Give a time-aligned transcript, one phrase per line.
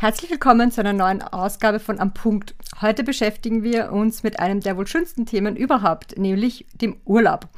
[0.00, 2.54] Herzlich willkommen zu einer neuen Ausgabe von Am Punkt.
[2.80, 7.48] Heute beschäftigen wir uns mit einem der wohl schönsten Themen überhaupt, nämlich dem Urlaub.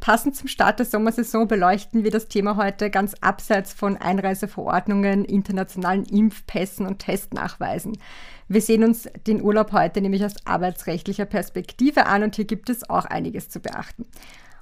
[0.00, 6.06] Passend zum Start der Sommersaison beleuchten wir das Thema heute ganz abseits von Einreiseverordnungen, internationalen
[6.06, 7.98] Impfpässen und Testnachweisen.
[8.48, 12.88] Wir sehen uns den Urlaub heute nämlich aus arbeitsrechtlicher Perspektive an und hier gibt es
[12.88, 14.06] auch einiges zu beachten.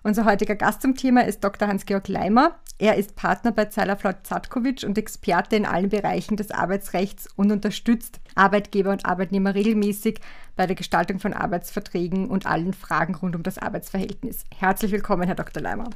[0.03, 1.67] Unser heutiger Gast zum Thema ist Dr.
[1.67, 2.57] Hans-Georg Leimer.
[2.79, 8.21] Er ist Partner bei Zeilerflaut Zatkovic und Experte in allen Bereichen des Arbeitsrechts und unterstützt
[8.37, 10.21] Arbeitgeber und Arbeitnehmer regelmäßig
[10.55, 14.45] bei der Gestaltung von Arbeitsverträgen und allen Fragen rund um das Arbeitsverhältnis.
[14.57, 15.63] Herzlich willkommen, Herr Dr.
[15.63, 15.91] Leimer.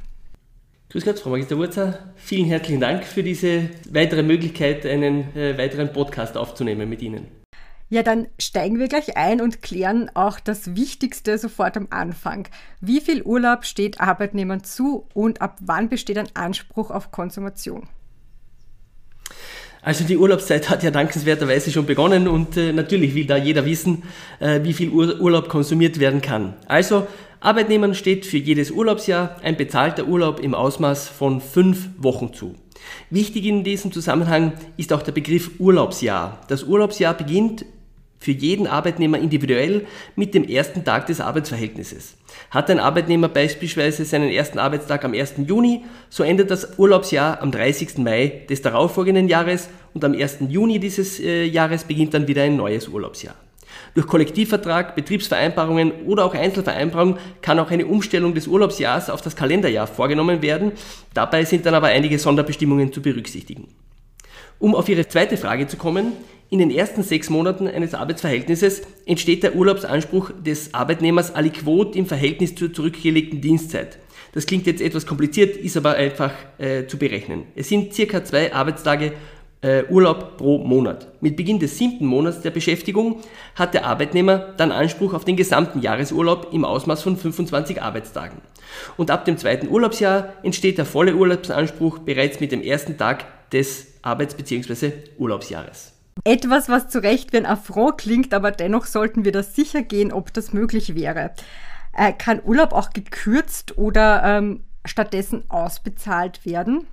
[0.89, 1.99] Grüß Gott, Frau Magister Wurzer.
[2.17, 7.42] Vielen herzlichen Dank für diese weitere Möglichkeit, einen äh, weiteren Podcast aufzunehmen mit Ihnen.
[7.89, 12.47] Ja, dann steigen wir gleich ein und klären auch das Wichtigste sofort am Anfang.
[12.81, 17.87] Wie viel Urlaub steht Arbeitnehmern zu und ab wann besteht ein Anspruch auf Konsumation?
[19.83, 24.03] Also die Urlaubszeit hat ja dankenswerterweise schon begonnen und äh, natürlich will da jeder wissen,
[24.39, 26.53] äh, wie viel Ur Urlaub konsumiert werden kann.
[26.67, 27.05] Also
[27.41, 32.55] Arbeitnehmern steht für jedes Urlaubsjahr ein bezahlter Urlaub im Ausmaß von fünf Wochen zu.
[33.09, 36.41] Wichtig in diesem Zusammenhang ist auch der Begriff Urlaubsjahr.
[36.47, 37.65] Das Urlaubsjahr beginnt
[38.23, 42.15] für jeden Arbeitnehmer individuell mit dem ersten Tag des Arbeitsverhältnisses.
[42.51, 45.33] Hat ein Arbeitnehmer beispielsweise seinen ersten Arbeitstag am 1.
[45.45, 47.97] Juni, so endet das Urlaubsjahr am 30.
[47.97, 50.37] Mai des darauffolgenden Jahres und am 1.
[50.47, 53.35] Juni dieses äh, Jahres beginnt dann wieder ein neues Urlaubsjahr.
[53.95, 59.87] Durch Kollektivvertrag, Betriebsvereinbarungen oder auch Einzelvereinbarung kann auch eine Umstellung des Urlaubsjahrs auf das Kalenderjahr
[59.87, 60.71] vorgenommen werden.
[61.13, 63.67] Dabei sind dann aber einige Sonderbestimmungen zu berücksichtigen.
[64.59, 66.13] Um auf Ihre zweite Frage zu kommen,
[66.49, 72.55] in den ersten sechs Monaten eines Arbeitsverhältnisses entsteht der Urlaubsanspruch des Arbeitnehmers aliquot im Verhältnis
[72.55, 73.97] zur zurückgelegten Dienstzeit.
[74.33, 77.43] Das klingt jetzt etwas kompliziert, ist aber einfach äh, zu berechnen.
[77.55, 79.13] Es sind circa zwei Arbeitstage
[79.63, 81.07] äh, Urlaub pro Monat.
[81.21, 83.21] Mit Beginn des siebten Monats der Beschäftigung
[83.55, 88.39] hat der Arbeitnehmer dann Anspruch auf den gesamten Jahresurlaub im Ausmaß von 25 Arbeitstagen.
[88.97, 93.87] Und ab dem zweiten Urlaubsjahr entsteht der volle Urlaubsanspruch bereits mit dem ersten Tag des
[94.01, 94.91] Arbeits- bzw.
[95.17, 95.93] Urlaubsjahres.
[96.25, 100.11] Etwas, was zu Recht wie ein Affront klingt, aber dennoch sollten wir das sicher gehen,
[100.11, 101.31] ob das möglich wäre.
[101.95, 106.87] Äh, kann Urlaub auch gekürzt oder ähm, stattdessen ausbezahlt werden?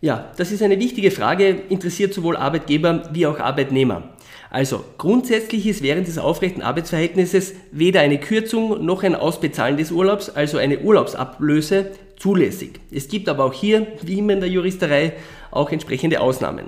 [0.00, 4.10] Ja, das ist eine wichtige Frage, interessiert sowohl Arbeitgeber wie auch Arbeitnehmer.
[4.48, 10.30] Also grundsätzlich ist während des aufrechten Arbeitsverhältnisses weder eine Kürzung noch ein Ausbezahlen des Urlaubs,
[10.30, 12.78] also eine Urlaubsablöse, zulässig.
[12.92, 15.14] Es gibt aber auch hier, wie immer in der Juristerei,
[15.50, 16.66] auch entsprechende Ausnahmen.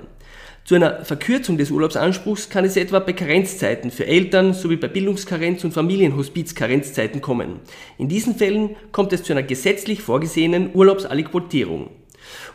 [0.65, 5.63] Zu einer Verkürzung des Urlaubsanspruchs kann es etwa bei Karenzzeiten für Eltern sowie bei Bildungskarenz
[5.63, 7.61] und Familienhospiz-Karenzzeiten kommen.
[7.97, 11.89] In diesen Fällen kommt es zu einer gesetzlich vorgesehenen Urlaubsaliquotierung.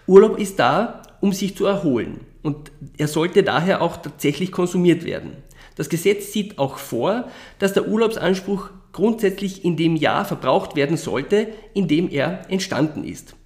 [0.07, 5.33] Urlaub ist da, um sich zu erholen und er sollte daher auch tatsächlich konsumiert werden.
[5.75, 7.29] Das Gesetz sieht auch vor,
[7.59, 13.37] dass der Urlaubsanspruch grundsätzlich in dem Jahr verbraucht werden sollte, in dem er entstanden ist.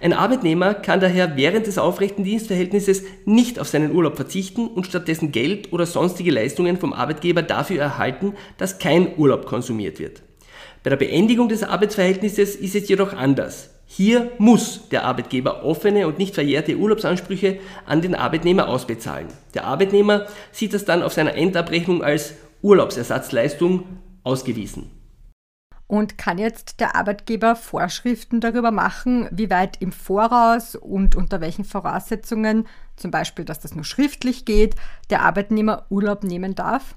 [0.00, 5.32] Ein Arbeitnehmer kann daher während des aufrechten Dienstverhältnisses nicht auf seinen Urlaub verzichten und stattdessen
[5.32, 10.22] Geld oder sonstige Leistungen vom Arbeitgeber dafür erhalten, dass kein Urlaub konsumiert wird.
[10.82, 13.70] Bei der Beendigung des Arbeitsverhältnisses ist es jedoch anders.
[13.94, 19.28] Hier muss der Arbeitgeber offene und nicht verjährte Urlaubsansprüche an den Arbeitnehmer ausbezahlen.
[19.52, 22.32] Der Arbeitnehmer sieht das dann auf seiner Endabrechnung als
[22.62, 23.84] Urlaubsersatzleistung
[24.24, 24.90] ausgewiesen.
[25.88, 31.66] Und kann jetzt der Arbeitgeber Vorschriften darüber machen, wie weit im Voraus und unter welchen
[31.66, 32.66] Voraussetzungen,
[32.96, 34.74] zum Beispiel, dass das nur schriftlich geht,
[35.10, 36.94] der Arbeitnehmer Urlaub nehmen darf?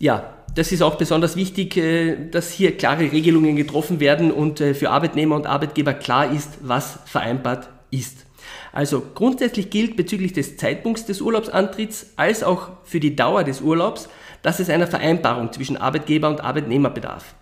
[0.00, 4.72] Ja, das ist auch besonders wichtig, äh, dass hier klare Regelungen getroffen werden und äh,
[4.72, 8.24] für Arbeitnehmer und Arbeitgeber klar ist, was vereinbart ist.
[8.72, 14.08] Also grundsätzlich gilt bezüglich des Zeitpunkts des Urlaubsantritts als auch für die Dauer des Urlaubs,
[14.40, 17.34] dass es einer Vereinbarung zwischen Arbeitgeber und Arbeitnehmer bedarf.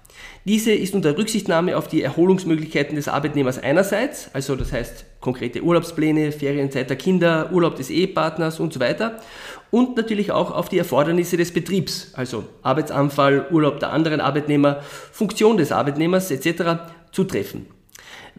[0.45, 6.33] Diese ist unter Rücksichtnahme auf die Erholungsmöglichkeiten des Arbeitnehmers einerseits, also das heißt konkrete Urlaubspläne,
[6.33, 9.21] Ferienzeit der Kinder, Urlaub des Ehepartners und so weiter,
[9.71, 14.81] und natürlich auch auf die Erfordernisse des Betriebs, also Arbeitsanfall, Urlaub der anderen Arbeitnehmer,
[15.13, 16.81] Funktion des Arbeitnehmers etc.
[17.13, 17.67] zutreffen.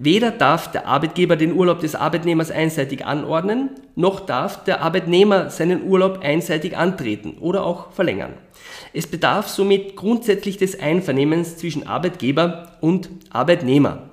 [0.01, 5.83] Weder darf der Arbeitgeber den Urlaub des Arbeitnehmers einseitig anordnen, noch darf der Arbeitnehmer seinen
[5.83, 8.33] Urlaub einseitig antreten oder auch verlängern.
[8.93, 14.08] Es bedarf somit grundsätzlich des Einvernehmens zwischen Arbeitgeber und Arbeitnehmer.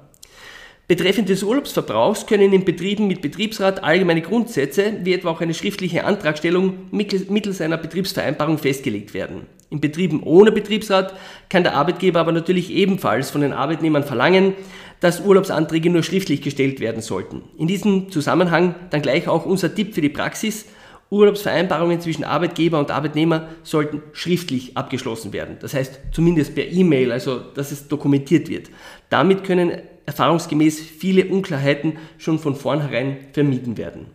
[0.89, 6.05] Betreffend des Urlaubsverbrauchs können in Betrieben mit Betriebsrat allgemeine Grundsätze, wie etwa auch eine schriftliche
[6.05, 9.47] Antragstellung mittels einer Betriebsvereinbarung festgelegt werden.
[9.69, 11.15] In Betrieben ohne Betriebsrat
[11.49, 14.55] kann der Arbeitgeber aber natürlich ebenfalls von den Arbeitnehmern verlangen,
[15.01, 17.43] dass Urlaubsanträge nur schriftlich gestellt werden sollten.
[17.59, 20.67] In diesem Zusammenhang dann gleich auch unser Tipp für die Praxis.
[21.11, 25.57] Urlaubsvereinbarungen zwischen Arbeitgeber und Arbeitnehmer sollten schriftlich abgeschlossen werden.
[25.61, 28.71] Das heißt zumindest per E-Mail, also dass es dokumentiert wird.
[29.11, 29.73] Damit können
[30.07, 34.07] erfahrungsgemäß viele Unklarheiten schon von vornherein vermieden werden.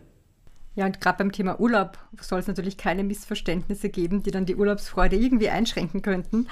[0.74, 4.56] Ja, und gerade beim Thema Urlaub soll es natürlich keine Missverständnisse geben, die dann die
[4.56, 6.48] Urlaubsfreude irgendwie einschränken könnten.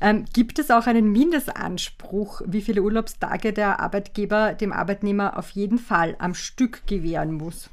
[0.00, 5.78] Ähm, gibt es auch einen Mindestanspruch, wie viele Urlaubstage der Arbeitgeber dem Arbeitnehmer auf jeden
[5.78, 7.70] Fall am Stück gewähren muss?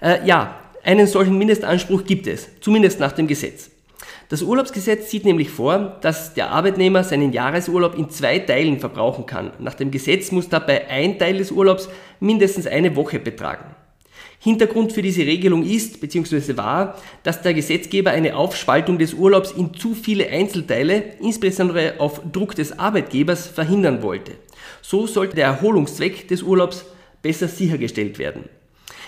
[0.00, 3.70] Äh, ja, einen solchen Mindestanspruch gibt es, zumindest nach dem Gesetz.
[4.28, 9.52] Das Urlaubsgesetz sieht nämlich vor, dass der Arbeitnehmer seinen Jahresurlaub in zwei Teilen verbrauchen kann.
[9.58, 11.88] Nach dem Gesetz muss dabei ein Teil des Urlaubs
[12.20, 13.74] mindestens eine Woche betragen.
[14.40, 16.56] Hintergrund für diese Regelung ist bzw.
[16.56, 22.54] war, dass der Gesetzgeber eine Aufspaltung des Urlaubs in zu viele Einzelteile, insbesondere auf Druck
[22.54, 24.32] des Arbeitgebers, verhindern wollte.
[24.80, 26.84] So sollte der Erholungszweck des Urlaubs
[27.20, 28.44] besser sichergestellt werden.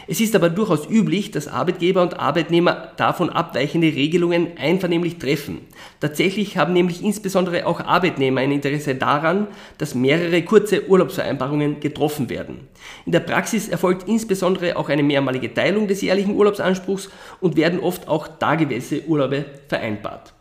[0.06, 5.58] Es ist aber durchaus üblich, dass Arbeitgeber und Arbeitnehmer davon abweichende Regelungen einvernehmlich treffen.
[6.00, 9.47] Tatsächlich haben nämlich insbesondere auch Arbeitnehmer ein Interesse daran,
[9.79, 12.69] dass mehrere kurze Urlaubsvereinbarungen getroffen werden.
[13.06, 17.11] In der Praxis erfolgt insbesondere auch eine mehrmalige Teilung des jährlichen Urlaubsanspruchs
[17.41, 20.35] und werden oft auch tageweise Urlaube vereinbart.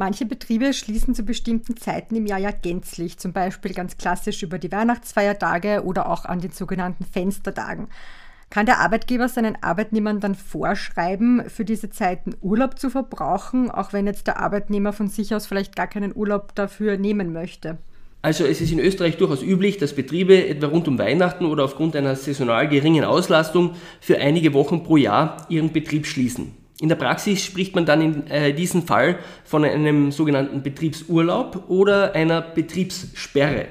[0.00, 4.60] Manche Betriebe schließen zu bestimmten Zeiten im Jahr ja gänzlich, zum Beispiel ganz klassisch über
[4.60, 7.88] die Weihnachtsfeiertage oder auch an den sogenannten Fenstertagen.
[8.50, 14.06] Kann der Arbeitgeber seinen Arbeitnehmern dann vorschreiben, für diese Zeiten Urlaub zu verbrauchen, auch wenn
[14.06, 17.76] jetzt der Arbeitnehmer von sich aus vielleicht gar keinen Urlaub dafür nehmen möchte?
[18.22, 21.94] Also es ist in Österreich durchaus üblich, dass Betriebe etwa rund um Weihnachten oder aufgrund
[21.94, 26.52] einer saisonal geringen Auslastung für einige Wochen pro Jahr ihren Betrieb schließen.
[26.80, 32.14] In der Praxis spricht man dann in äh, diesem Fall von einem sogenannten Betriebsurlaub oder
[32.14, 33.66] einer Betriebssperre.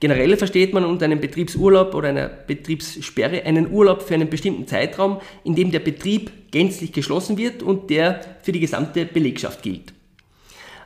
[0.00, 5.20] Generell versteht man unter einem Betriebsurlaub oder einer Betriebssperre einen Urlaub für einen bestimmten Zeitraum,
[5.42, 9.92] in dem der Betrieb gänzlich geschlossen wird und der für die gesamte Belegschaft gilt.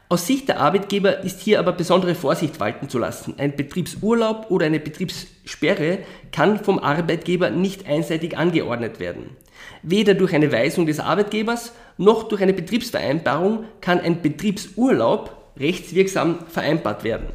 [0.09, 3.35] Aus Sicht der Arbeitgeber ist hier aber besondere Vorsicht walten zu lassen.
[3.39, 6.01] Ein Betriebsurlaub oder eine Betriebssperre
[6.33, 9.37] kann vom Arbeitgeber nicht einseitig angeordnet werden.
[9.83, 17.05] Weder durch eine Weisung des Arbeitgebers noch durch eine Betriebsvereinbarung kann ein Betriebsurlaub rechtswirksam vereinbart
[17.05, 17.29] werden.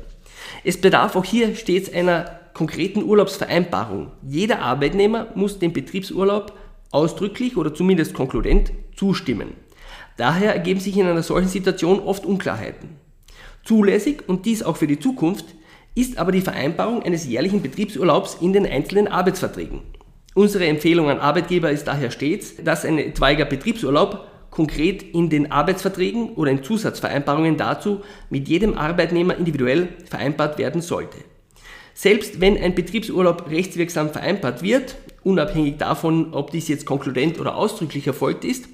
[0.68, 4.12] Es bedarf auch hier stets einer konkreten Urlaubsvereinbarung.
[4.22, 6.52] Jeder Arbeitnehmer muss dem Betriebsurlaub
[6.92, 9.54] ausdrücklich oder zumindest konkludent zustimmen.
[10.18, 12.90] Daher ergeben sich in einer solchen Situation oft Unklarheiten.
[13.64, 15.46] Zulässig und dies auch für die Zukunft
[15.96, 19.84] ist aber die Vereinbarung eines jährlichen Betriebsurlaubs in den einzelnen Arbeitsverträgen.
[20.36, 26.30] Unsere Empfehlung an Arbeitgeber ist daher stets, dass ein etwaiger Betriebsurlaub konkret in den Arbeitsverträgen
[26.30, 28.02] oder in Zusatzvereinbarungen dazu
[28.32, 31.20] mit jedem Arbeitnehmer individuell vereinbart werden sollte.
[31.94, 38.08] Selbst wenn ein Betriebsurlaub rechtswirksam vereinbart wird, unabhängig davon, ob dies jetzt konkludent oder ausdrücklich
[38.08, 38.68] erfolgt ist,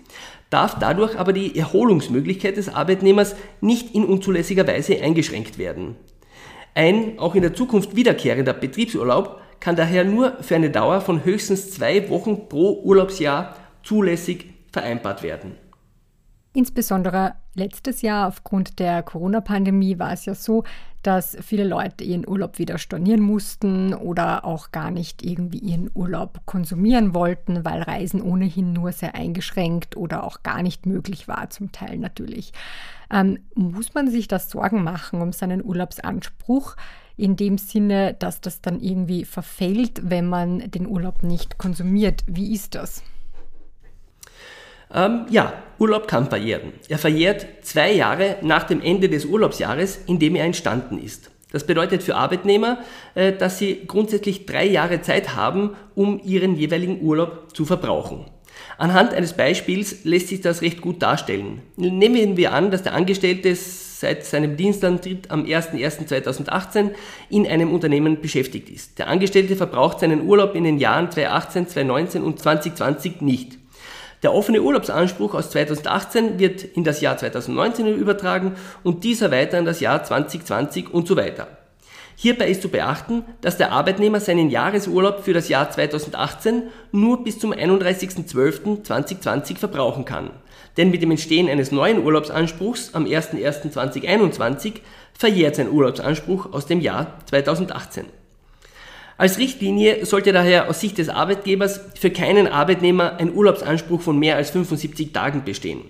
[0.49, 5.97] darf dadurch aber die Erholungsmöglichkeit des Arbeitnehmers nicht in unzulässiger Weise eingeschränkt werden.
[6.75, 11.71] Ein auch in der Zukunft wiederkehrender Betriebsurlaub kann daher nur für eine Dauer von höchstens
[11.71, 15.62] zwei Wochen pro Urlaubsjahr zulässig vereinbart werden.
[16.55, 20.63] Insbesondere letztes Jahr aufgrund der Corona-Pandemie war es ja so,
[21.01, 26.41] dass viele Leute ihren Urlaub wieder stornieren mussten oder auch gar nicht irgendwie ihren Urlaub
[26.45, 31.71] konsumieren wollten, weil Reisen ohnehin nur sehr eingeschränkt oder auch gar nicht möglich war, zum
[31.71, 32.53] Teil natürlich.
[33.11, 36.75] Ähm, muss man sich das Sorgen machen um seinen Urlaubsanspruch?
[37.17, 42.23] In dem Sinne, dass das dann irgendwie verfällt, wenn man den Urlaub nicht konsumiert.
[42.27, 43.03] Wie ist das?
[44.93, 46.73] Ähm, ja, Urlaub kann verjähren.
[46.87, 51.31] Er verjährt zwei Jahre nach dem Ende des Urlaubsjahres, in dem er entstanden ist.
[51.51, 52.79] Das bedeutet für Arbeitnehmer,
[53.15, 58.25] äh, dass sie grundsätzlich drei Jahre Zeit haben, um ihren jeweiligen Urlaub zu verbrauchen.
[58.77, 61.61] Anhand eines Beispiels lässt sich das recht gut darstellen.
[61.75, 66.91] Nehmen wir an, dass der Angestellte seit seinem Dienstantritt am 01.01.2018
[67.29, 68.99] in einem Unternehmen beschäftigt ist.
[68.99, 73.62] Der Angestellte verbraucht seinen Urlaub in den Jahren 2018, 2019 und 2020 nicht.
[74.23, 79.65] Der offene Urlaubsanspruch aus 2018 wird in das Jahr 2019 übertragen und dieser weiter in
[79.65, 81.47] das Jahr 2020 und so weiter.
[82.15, 87.39] Hierbei ist zu beachten, dass der Arbeitnehmer seinen Jahresurlaub für das Jahr 2018 nur bis
[87.39, 90.29] zum 31.12.2020 verbrauchen kann.
[90.77, 94.75] Denn mit dem Entstehen eines neuen Urlaubsanspruchs am 01.01.2021
[95.13, 98.05] verjährt sein Urlaubsanspruch aus dem Jahr 2018.
[99.17, 104.37] Als Richtlinie sollte daher aus Sicht des Arbeitgebers für keinen Arbeitnehmer ein Urlaubsanspruch von mehr
[104.37, 105.81] als 75 Tagen bestehen.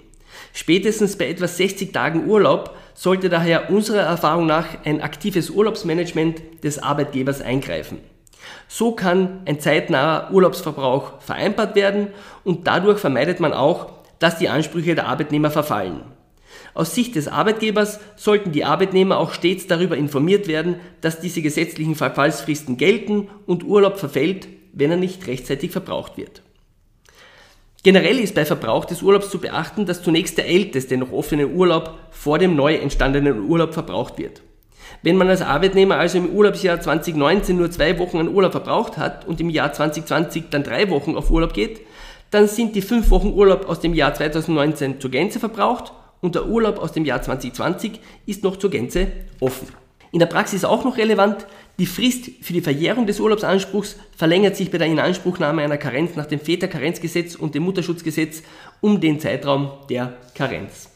[0.54, 6.82] Spätestens bei etwa 60 Tagen Urlaub sollte daher unserer Erfahrung nach ein aktives Urlaubsmanagement des
[6.82, 8.00] Arbeitgebers eingreifen.
[8.68, 12.10] So kann ein zeitnaher Urlaubsverbrauch vereinbart werden
[12.44, 16.02] und dadurch vermeidet man auch, dass die Ansprüche der Arbeitnehmer verfallen.
[16.74, 21.96] Aus Sicht des Arbeitgebers sollten die Arbeitnehmer auch stets darüber informiert werden, dass diese gesetzlichen
[21.96, 26.42] Verfallsfristen gelten und Urlaub verfällt, wenn er nicht rechtzeitig verbraucht wird.
[27.84, 32.00] Generell ist bei Verbrauch des Urlaubs zu beachten, dass zunächst der älteste noch offene Urlaub
[32.12, 34.42] vor dem neu entstandenen Urlaub verbraucht wird.
[35.02, 39.28] Wenn man als Arbeitnehmer also im Urlaubsjahr 2019 nur zwei Wochen an Urlaub verbraucht hat
[39.28, 41.82] und im Jahr 2020 dann drei Wochen auf Urlaub geht,
[42.32, 45.92] dann sind die fünf Wochen Urlaub aus dem Jahr 2019 zur Gänze verbraucht
[46.24, 49.08] und der Urlaub aus dem Jahr 2020 ist noch zur Gänze
[49.40, 49.68] offen.
[50.12, 51.46] In der Praxis auch noch relevant,
[51.80, 56.28] die Frist für die Verjährung des Urlaubsanspruchs verlängert sich bei der Inanspruchnahme einer Karenz nach
[56.28, 58.44] dem Väterkarenzgesetz und dem Mutterschutzgesetz
[58.80, 60.90] um den Zeitraum der Karenz.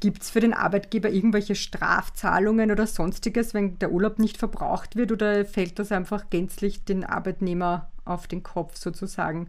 [0.00, 5.12] Gibt es für den Arbeitgeber irgendwelche Strafzahlungen oder sonstiges, wenn der Urlaub nicht verbraucht wird
[5.12, 9.48] oder fällt das einfach gänzlich den Arbeitnehmer auf den Kopf sozusagen?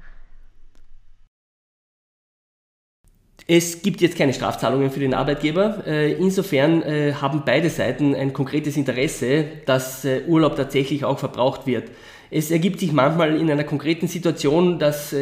[3.48, 5.84] Es gibt jetzt keine Strafzahlungen für den Arbeitgeber.
[5.86, 11.66] Äh, insofern äh, haben beide Seiten ein konkretes Interesse, dass äh, Urlaub tatsächlich auch verbraucht
[11.66, 11.90] wird.
[12.30, 15.14] Es ergibt sich manchmal in einer konkreten Situation, dass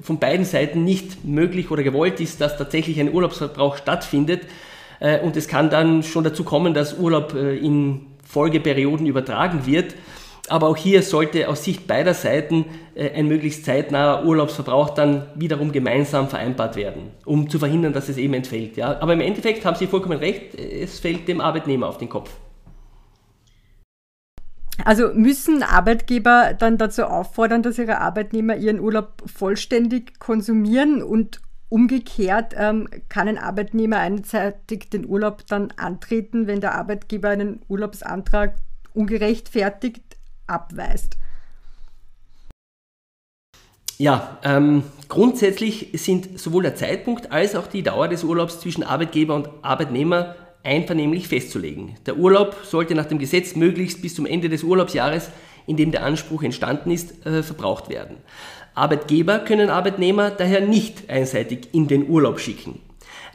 [0.00, 4.42] von beiden Seiten nicht möglich oder gewollt ist, dass tatsächlich ein Urlaubsverbrauch stattfindet.
[5.22, 9.94] Und es kann dann schon dazu kommen, dass Urlaub in Folgeperioden übertragen wird.
[10.48, 15.72] Aber auch hier sollte aus Sicht beider Seiten äh, ein möglichst zeitnaher Urlaubsverbrauch dann wiederum
[15.72, 18.76] gemeinsam vereinbart werden, um zu verhindern, dass es eben entfällt.
[18.76, 19.00] Ja?
[19.00, 22.30] Aber im Endeffekt haben Sie vollkommen recht, es fällt dem Arbeitnehmer auf den Kopf.
[24.84, 32.54] Also müssen Arbeitgeber dann dazu auffordern, dass ihre Arbeitnehmer ihren Urlaub vollständig konsumieren und umgekehrt
[32.56, 38.54] ähm, kann ein Arbeitnehmer einseitig den Urlaub dann antreten, wenn der Arbeitgeber einen Urlaubsantrag
[38.92, 40.05] ungerechtfertigt
[40.46, 41.16] abweist?
[43.98, 49.34] Ja, ähm, grundsätzlich sind sowohl der Zeitpunkt als auch die Dauer des Urlaubs zwischen Arbeitgeber
[49.34, 51.94] und Arbeitnehmer einvernehmlich festzulegen.
[52.04, 55.30] Der Urlaub sollte nach dem Gesetz möglichst bis zum Ende des Urlaubsjahres,
[55.66, 58.18] in dem der Anspruch entstanden ist, äh, verbraucht werden.
[58.74, 62.80] Arbeitgeber können Arbeitnehmer daher nicht einseitig in den Urlaub schicken.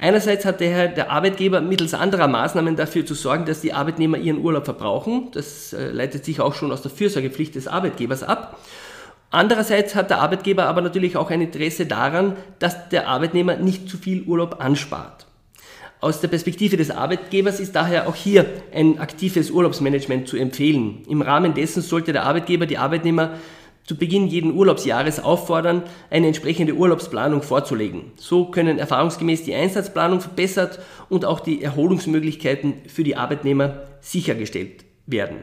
[0.02, 4.40] Einerseits hat daher der Arbeitgeber mittels anderer Maßnahmen dafür zu sorgen, dass die Arbeitnehmer ihren
[4.40, 5.30] Urlaub verbrauchen.
[5.32, 8.60] Das äh, leitet sich auch schon aus der Fürsorgepflicht des Arbeitgebers ab.
[9.30, 13.98] Andererseits hat der Arbeitgeber aber natürlich auch ein Interesse daran, dass der Arbeitnehmer nicht zu
[13.98, 15.28] viel Urlaub anspart.
[16.00, 21.04] Aus der Perspektive des Arbeitgebers ist daher auch hier ein aktives Urlaubsmanagement zu empfehlen.
[21.08, 23.38] Im Rahmen dessen sollte der Arbeitgeber die Arbeitnehmer
[23.86, 28.12] zu Beginn jeden Urlaubsjahres auffordern, eine entsprechende Urlaubsplanung vorzulegen.
[28.16, 35.38] So können erfahrungsgemäß die Einsatzplanung verbessert und auch die Erholungsmöglichkeiten für die Arbeitnehmer sichergestellt werden.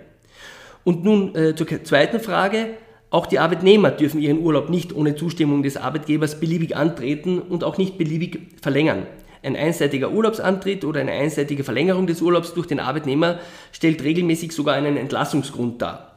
[0.85, 2.69] Und nun äh, zur zweiten Frage.
[3.11, 7.79] Auch die Arbeitnehmer dürfen ihren Urlaub nicht ohne Zustimmung des Arbeitgebers beliebig antreten und auch
[7.79, 9.07] nicht beliebig verlängern.
[9.43, 13.39] Ein einseitiger Urlaubsantritt oder eine einseitige Verlängerung des Urlaubs durch den Arbeitnehmer
[13.73, 16.08] stellt regelmäßig sogar einen Entlassungsgrund dar.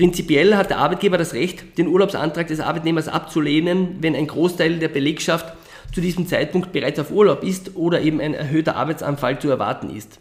[0.00, 4.88] Prinzipiell hat der Arbeitgeber das Recht, den Urlaubsantrag des Arbeitnehmers abzulehnen, wenn ein Großteil der
[4.88, 5.52] Belegschaft
[5.92, 10.18] zu diesem Zeitpunkt bereits auf Urlaub ist oder eben ein erhöhter Arbeitsanfall zu erwarten ist.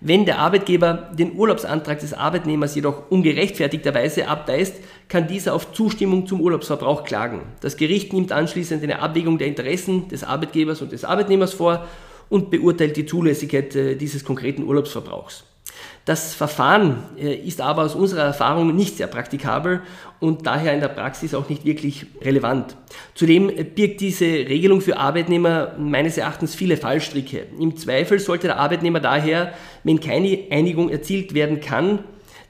[0.00, 6.40] Wenn der Arbeitgeber den Urlaubsantrag des Arbeitnehmers jedoch ungerechtfertigterweise abweist, kann dieser auf Zustimmung zum
[6.40, 7.42] Urlaubsverbrauch klagen.
[7.60, 11.86] Das Gericht nimmt anschließend eine Abwägung der Interessen des Arbeitgebers und des Arbeitnehmers vor
[12.30, 15.44] und beurteilt die Zulässigkeit äh, dieses konkreten Urlaubsverbrauchs.
[16.04, 19.80] Das Verfahren äh, ist aber aus unserer Erfahrung nicht sehr praktikabel
[20.20, 22.76] und daher in der Praxis auch nicht wirklich relevant.
[23.14, 27.46] Zudem birgt diese Regelung für Arbeitnehmer meines Erachtens viele Fallstricke.
[27.58, 32.00] Im Zweifel sollte der Arbeitnehmer daher, wenn keine Einigung erzielt werden kann,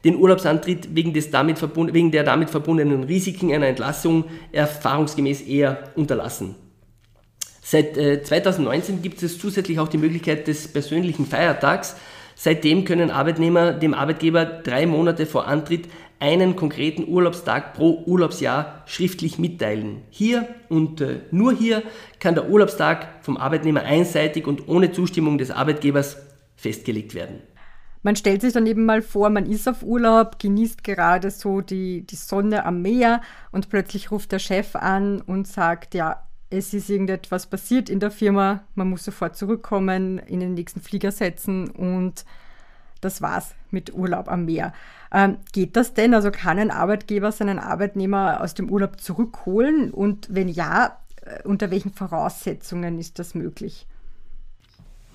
[0.04, 1.62] den Urlaubsantritt wegen, des damit
[1.94, 6.56] wegen der damit verbundenen Risiken einer Entlassung erfahrungsgemäß eher unterlassen.
[7.62, 11.96] Seit 2019 äh, gibt es zusätzlich auch die Möglichkeit des persönlichen Feiertags,
[12.34, 15.88] Seitdem können Arbeitnehmer dem Arbeitgeber drei Monate vor Antritt
[16.20, 20.02] einen konkreten Urlaubstag pro Urlaubsjahr schriftlich mitteilen.
[20.10, 21.82] Hier und äh, nur hier
[22.18, 26.16] kann der Urlaubstag vom Arbeitnehmer einseitig und ohne Zustimmung des Arbeitgebers
[26.56, 27.42] festgelegt werden.
[28.02, 32.06] Man stellt sich dann eben mal vor, man ist auf Urlaub, genießt gerade so die,
[32.06, 36.22] die Sonne am Meer und plötzlich ruft der Chef an und sagt, ja,
[36.56, 41.10] es ist irgendetwas passiert in der Firma, man muss sofort zurückkommen, in den nächsten Flieger
[41.10, 42.24] setzen und
[43.00, 44.72] das war's mit Urlaub am Meer.
[45.12, 46.14] Ähm, geht das denn?
[46.14, 49.90] Also kann ein Arbeitgeber seinen Arbeitnehmer aus dem Urlaub zurückholen?
[49.90, 53.86] Und wenn ja, äh, unter welchen Voraussetzungen ist das möglich?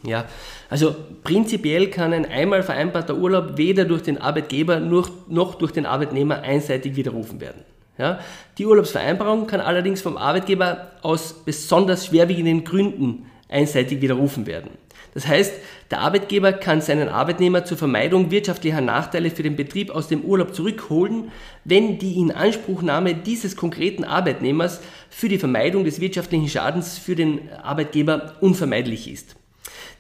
[0.04, 0.26] Ja,
[0.70, 6.42] also prinzipiell kann ein einmal vereinbarter Urlaub weder durch den Arbeitgeber noch durch den Arbeitnehmer
[6.42, 7.66] einseitig widerrufen werden.
[8.00, 8.20] Ja,
[8.58, 14.70] die Urlaubsvereinbarung kann allerdings vom Arbeitgeber aus besonders schwerwiegenden Gründen einseitig widerrufen werden.
[15.14, 15.54] Das heißt,
[15.92, 20.56] der Arbeitgeber kann seinen Arbeitnehmer zur Vermeidung wirtschaftlicher Nachteile für den Betrieb aus dem Urlaub
[20.56, 21.32] zurückholen,
[21.66, 24.80] wenn die Inanspruchnahme dieses konkreten Arbeitnehmers
[25.10, 29.36] für die Vermeidung des wirtschaftlichen Schadens für den Arbeitgeber unvermeidlich ist.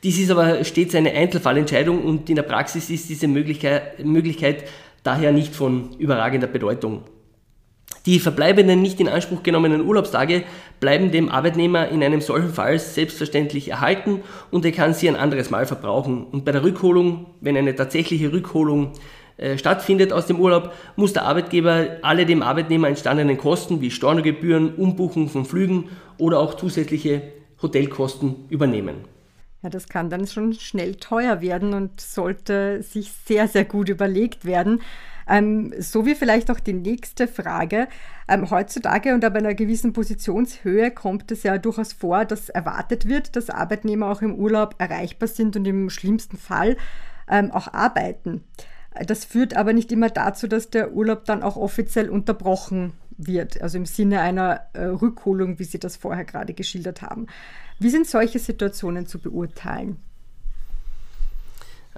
[0.03, 4.63] Dies ist aber stets eine Einzelfallentscheidung und in der Praxis ist diese Möglichkeit, Möglichkeit
[5.03, 7.03] daher nicht von überragender Bedeutung.
[8.09, 10.43] Die verbleibenden nicht in Anspruch genommenen Urlaubstage
[10.79, 15.51] bleiben dem Arbeitnehmer in einem solchen Fall selbstverständlich erhalten und er kann sie ein anderes
[15.51, 16.25] Mal verbrauchen.
[16.25, 18.93] Und bei der Rückholung, wenn eine tatsächliche Rückholung
[19.37, 24.73] äh, stattfindet aus dem Urlaub, muss der Arbeitgeber alle dem Arbeitnehmer entstandenen Kosten wie Stornogebühren,
[24.73, 27.21] Umbuchung von Flügen oder auch zusätzliche
[27.61, 29.05] Hotelkosten übernehmen.
[29.61, 34.45] Ja, das kann dann schon schnell teuer werden und sollte sich sehr, sehr gut überlegt
[34.45, 34.81] werden.
[35.29, 37.87] Ähm, so wie vielleicht auch die nächste Frage.
[38.27, 43.35] Ähm, heutzutage und ab einer gewissen Positionshöhe kommt es ja durchaus vor, dass erwartet wird,
[43.35, 46.77] dass Arbeitnehmer auch im Urlaub erreichbar sind und im schlimmsten Fall
[47.29, 48.43] ähm, auch arbeiten.
[49.05, 53.77] Das führt aber nicht immer dazu, dass der Urlaub dann auch offiziell unterbrochen wird, also
[53.77, 57.27] im Sinne einer äh, Rückholung, wie Sie das vorher gerade geschildert haben.
[57.77, 59.97] Wie sind solche Situationen zu beurteilen?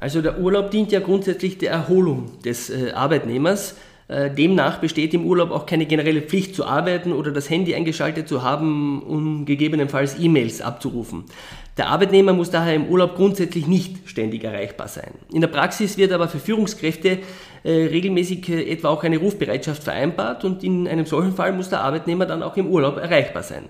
[0.01, 3.75] Also der Urlaub dient ja grundsätzlich der Erholung des äh, Arbeitnehmers.
[4.07, 8.27] Äh, demnach besteht im Urlaub auch keine generelle Pflicht zu arbeiten oder das Handy eingeschaltet
[8.27, 11.25] zu haben, um gegebenenfalls E-Mails abzurufen.
[11.77, 15.11] Der Arbeitnehmer muss daher im Urlaub grundsätzlich nicht ständig erreichbar sein.
[15.31, 17.19] In der Praxis wird aber für Führungskräfte
[17.63, 21.81] äh, regelmäßig äh, etwa auch eine Rufbereitschaft vereinbart und in einem solchen Fall muss der
[21.81, 23.69] Arbeitnehmer dann auch im Urlaub erreichbar sein.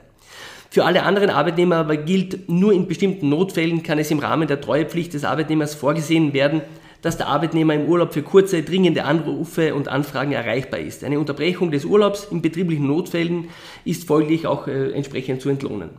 [0.73, 4.61] Für alle anderen Arbeitnehmer aber gilt, nur in bestimmten Notfällen kann es im Rahmen der
[4.61, 6.61] Treuepflicht des Arbeitnehmers vorgesehen werden,
[7.01, 11.03] dass der Arbeitnehmer im Urlaub für kurze, dringende Anrufe und Anfragen erreichbar ist.
[11.03, 13.49] Eine Unterbrechung des Urlaubs in betrieblichen Notfällen
[13.83, 15.89] ist folglich auch äh, entsprechend zu entlohnen.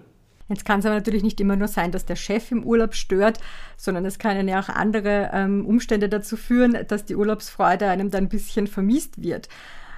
[0.49, 3.41] Jetzt kann es aber natürlich nicht immer nur sein, dass der Chef im Urlaub stört,
[3.77, 8.25] sondern es können ja auch andere ähm, Umstände dazu führen, dass die Urlaubsfreude einem dann
[8.25, 9.51] ein bisschen vermisst wird.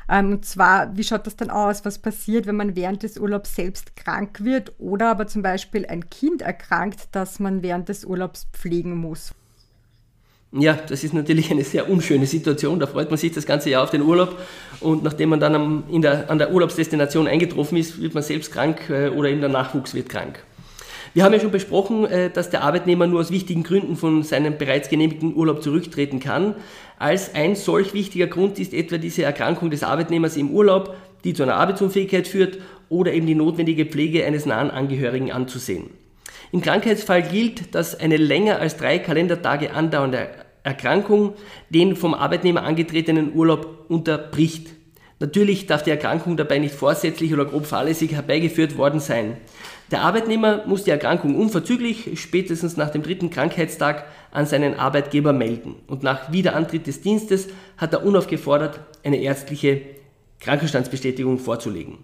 [0.08, 1.84] Ähm, und zwar, wie schaut das dann aus?
[1.84, 6.08] Was passiert, wenn man während des Urlaubs selbst krank wird oder aber zum Beispiel ein
[6.10, 9.34] Kind erkrankt, das man während des Urlaubs pflegen muss?
[10.56, 12.78] Ja, das ist natürlich eine sehr unschöne Situation.
[12.78, 14.38] Da freut man sich das ganze Jahr auf den Urlaub
[14.80, 18.88] und nachdem man dann am, der, an der Urlaubsdestination eingetroffen ist, wird man selbst krank
[18.88, 20.44] äh, oder eben der Nachwuchs wird krank.
[21.14, 24.58] Wir haben ja schon besprochen, äh, dass der Arbeitnehmer nur aus wichtigen Gründen von seinem
[24.58, 26.56] bereits genehmigten Urlaub zurücktreten kann.
[26.98, 31.44] Als ein solch wichtiger Grund ist etwa diese Erkrankung des Arbeitnehmers im Urlaub, die zu
[31.44, 35.90] einer Arbeitsunfähigkeit führt oder eben die notwendige Pflege eines nahen Angehörigen anzusehen.
[36.50, 40.28] Im Krankheitsfall gilt, dass eine länger als drei Kalendertage andauernde
[40.64, 41.34] Erkrankung
[41.70, 44.73] den vom Arbeitnehmer angetretenen Urlaub unterbricht.
[45.24, 49.38] Natürlich darf die Erkrankung dabei nicht vorsätzlich oder grob fahrlässig herbeigeführt worden sein.
[49.90, 55.76] Der Arbeitnehmer muss die Erkrankung unverzüglich, spätestens nach dem dritten Krankheitstag, an seinen Arbeitgeber melden.
[55.86, 59.80] Und nach Wiederantritt des Dienstes hat er unaufgefordert eine ärztliche
[60.40, 62.00] Krankenstandsbestätigung vorzulegen.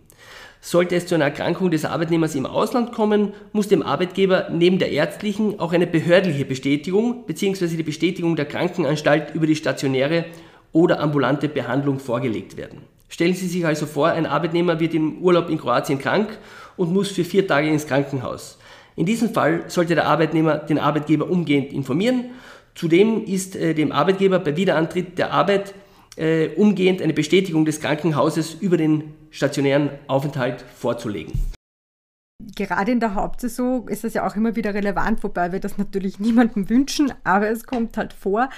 [0.62, 4.92] Sollte es zu einer Erkrankung des Arbeitnehmers im Ausland kommen, muss dem Arbeitgeber neben der
[4.92, 7.66] ärztlichen auch eine behördliche Bestätigung bzw.
[7.66, 10.24] die Bestätigung der Krankenanstalt über die stationäre
[10.72, 12.78] oder ambulante Behandlung vorgelegt werden.
[13.10, 16.38] Stellen Sie sich also vor, ein Arbeitnehmer wird im Urlaub in Kroatien krank
[16.76, 18.56] und muss für vier Tage ins Krankenhaus.
[18.96, 22.30] In diesem Fall sollte der Arbeitnehmer den Arbeitgeber umgehend informieren.
[22.74, 25.74] Zudem ist äh, dem Arbeitgeber bei Wiederantritt der Arbeit
[26.16, 31.32] äh, umgehend eine Bestätigung des Krankenhauses über den stationären Aufenthalt vorzulegen.
[32.56, 36.18] Gerade in der Hauptsaison ist das ja auch immer wieder relevant, wobei wir das natürlich
[36.18, 38.48] niemandem wünschen, aber es kommt halt vor.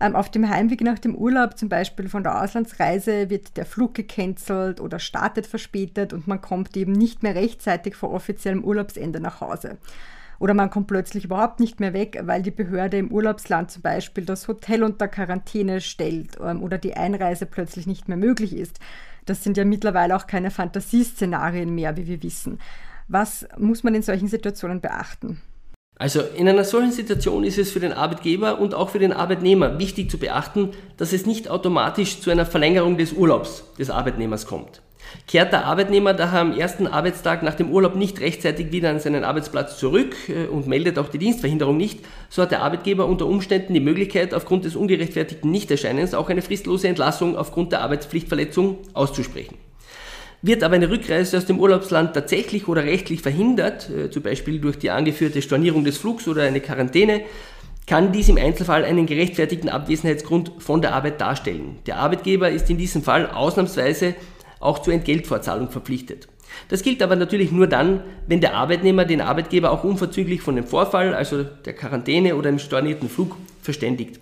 [0.00, 3.94] Ähm, auf dem Heimweg nach dem Urlaub, zum Beispiel von der Auslandsreise, wird der Flug
[3.94, 9.40] gecancelt oder startet verspätet und man kommt eben nicht mehr rechtzeitig vor offiziellem Urlaubsende nach
[9.40, 9.78] Hause.
[10.38, 14.24] Oder man kommt plötzlich überhaupt nicht mehr weg, weil die Behörde im Urlaubsland zum Beispiel
[14.24, 18.80] das Hotel unter Quarantäne stellt ähm, oder die Einreise plötzlich nicht mehr möglich ist.
[19.26, 22.58] Das sind ja mittlerweile auch keine Fantasieszenarien mehr, wie wir wissen.
[23.12, 25.42] Was muss man in solchen Situationen beachten?
[25.96, 29.80] Also in einer solchen Situation ist es für den Arbeitgeber und auch für den Arbeitnehmer
[29.80, 34.80] wichtig zu beachten, dass es nicht automatisch zu einer Verlängerung des Urlaubs des Arbeitnehmers kommt.
[35.26, 39.24] Kehrt der Arbeitnehmer daher am ersten Arbeitstag nach dem Urlaub nicht rechtzeitig wieder an seinen
[39.24, 43.74] Arbeitsplatz zurück äh, und meldet auch die Dienstverhinderung nicht, so hat der Arbeitgeber unter Umständen
[43.74, 49.56] die Möglichkeit, aufgrund des ungerechtfertigten Nichterscheinens auch eine fristlose Entlassung aufgrund der Arbeitspflichtverletzung auszusprechen.
[50.42, 54.78] Wird aber eine Rückreise aus dem Urlaubsland tatsächlich oder rechtlich verhindert, äh, zum Beispiel durch
[54.78, 57.22] die angeführte Stornierung des Flugs oder eine Quarantäne,
[57.86, 61.78] kann dies im Einzelfall einen gerechtfertigten Abwesenheitsgrund von der Arbeit darstellen.
[61.86, 64.14] Der Arbeitgeber ist in diesem Fall ausnahmsweise
[64.60, 66.28] auch zur Entgeltvorzahlung verpflichtet.
[66.68, 70.66] Das gilt aber natürlich nur dann, wenn der Arbeitnehmer den Arbeitgeber auch unverzüglich von dem
[70.66, 74.20] Vorfall, also der Quarantäne oder dem stornierten Flug, verständigt.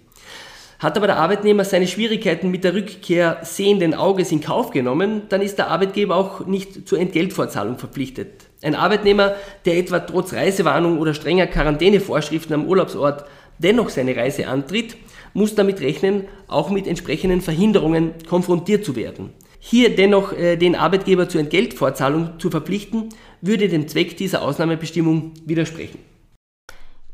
[0.79, 5.43] Hat aber der Arbeitnehmer seine Schwierigkeiten mit der Rückkehr sehenden Auges in Kauf genommen, dann
[5.43, 8.47] ist der Arbeitgeber auch nicht zur Entgeltvorzahlung verpflichtet.
[8.63, 13.25] Ein Arbeitnehmer, der etwa trotz Reisewarnung oder strenger Quarantänevorschriften am Urlaubsort
[13.59, 14.97] dennoch seine Reise antritt,
[15.35, 19.31] muss damit rechnen, auch mit entsprechenden Verhinderungen konfrontiert zu werden.
[19.59, 23.09] Hier dennoch äh, den Arbeitgeber zur Entgeltvorzahlung zu verpflichten,
[23.41, 25.99] würde dem Zweck dieser Ausnahmebestimmung widersprechen.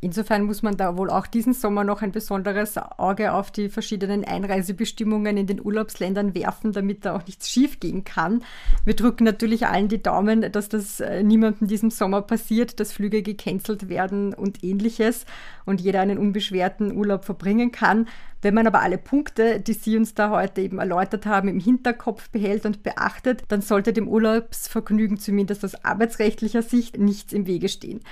[0.04, 4.22] Insofern muss man da wohl auch diesen Sommer noch ein besonderes Auge auf die verschiedenen
[4.22, 8.44] Einreisebestimmungen in den Urlaubsländern werfen, damit da auch nichts schiefgehen kann.
[8.84, 13.22] Wir drücken natürlich allen die Daumen, dass das äh, niemandem diesem Sommer passiert, dass Flüge
[13.22, 15.24] gecancelt werden und ähnliches
[15.64, 18.06] und jeder einen unbeschwerten Urlaub verbringen kann.
[18.42, 22.28] Wenn man aber alle Punkte, die Sie uns da heute eben erläutert haben, im Hinterkopf
[22.28, 28.02] behält und beachtet, dann sollte dem Urlaubsvergnügen zumindest aus arbeitsrechtlicher Sicht nichts im Wege stehen.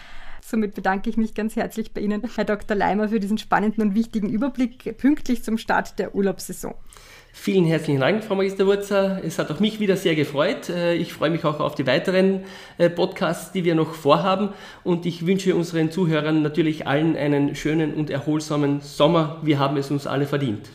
[0.45, 2.77] Somit bedanke ich mich ganz herzlich bei Ihnen, Herr Dr.
[2.77, 6.75] Leimer, für diesen spannenden und wichtigen Überblick pünktlich zum Start der Urlaubssaison.
[7.33, 9.23] Vielen herzlichen Dank, Frau Magister Wurzer.
[9.25, 10.69] Es hat auch mich wieder sehr gefreut.
[10.69, 12.41] Äh, ich freue mich auch auf die weiteren
[12.77, 14.51] äh, Podcasts, die wir noch vorhaben.
[14.85, 19.41] Und ich wünsche unseren Zuhörern natürlich allen einen schönen und erholsamen Sommer.
[19.43, 20.69] Wir haben es uns alle verdient.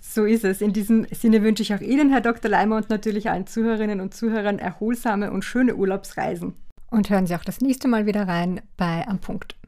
[0.00, 0.62] So ist es.
[0.62, 2.50] In diesem Sinne wünsche ich auch Ihnen, Herr Dr.
[2.50, 6.54] Leimer, und natürlich allen Zuhörerinnen und Zuhörern erholsame und schöne Urlaubsreisen.
[6.90, 9.59] Und hören Sie auch das nächste Mal wieder rein bei Am Punkt.